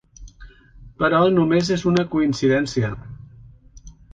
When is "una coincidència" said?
1.93-2.91